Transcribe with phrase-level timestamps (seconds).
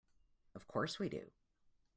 [0.55, 1.29] Of course we do.